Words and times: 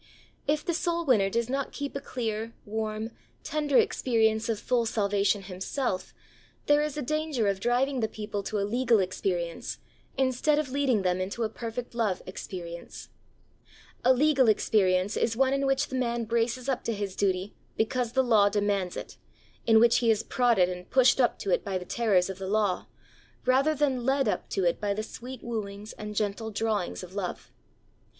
If 0.47 0.65
the 0.65 0.73
soul 0.73 1.05
winner 1.05 1.29
does 1.29 1.47
not 1.47 1.71
keep 1.73 1.95
a 1.95 2.01
clear, 2.01 2.55
warm, 2.65 3.11
tender 3.43 3.77
experience 3.77 4.49
of 4.49 4.59
full 4.59 4.87
salvation 4.87 5.43
himself, 5.43 6.11
there 6.65 6.81
is 6.81 6.97
a 6.97 7.03
danger 7.03 7.47
of 7.47 7.59
driving 7.59 7.99
the 7.99 8.07
people 8.07 8.41
to 8.45 8.57
a 8.57 8.65
legal 8.65 8.97
experience 8.97 9.77
instead 10.17 10.57
of 10.57 10.71
lead 10.71 10.89
ing 10.89 11.03
them 11.03 11.21
into 11.21 11.43
a 11.43 11.49
"perfect 11.49 11.93
love" 11.93 12.23
experience. 12.25 13.09
114 14.01 14.33
THE 14.33 14.37
soul 14.39 14.45
winner's 14.47 14.63
SECRET. 14.63 14.81
A 14.81 14.81
legal 14.81 15.01
experience 15.05 15.17
is 15.17 15.37
one 15.37 15.53
in 15.53 15.67
which 15.67 15.89
the 15.89 15.95
man 15.95 16.23
braces 16.25 16.67
up 16.67 16.83
to 16.85 16.93
his 16.93 17.15
duty 17.15 17.53
because 17.77 18.13
the 18.13 18.23
law 18.23 18.49
demands 18.49 18.97
it, 18.97 19.17
m 19.67 19.79
which 19.79 19.97
he 19.99 20.09
is 20.09 20.23
prodded 20.23 20.67
and 20.67 20.89
pushed 20.89 21.21
up 21.21 21.37
to 21.37 21.51
it 21.51 21.63
by 21.63 21.77
the 21.77 21.85
terrors 21.85 22.27
of 22.27 22.39
the 22.39 22.47
law 22.49 22.87
rather 23.45 23.75
than 23.75 24.03
led 24.03 24.27
up 24.27 24.49
to 24.49 24.63
it 24.65 24.81
by 24.81 24.95
the 24.95 25.03
sweet 25.03 25.43
wooings 25.43 25.93
and 25.99 26.15
gentle 26.15 26.49
drawings 26.49 27.03
of 27.03 27.13
love. 27.13 27.51